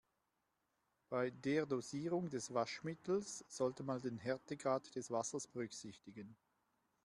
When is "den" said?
4.01-4.17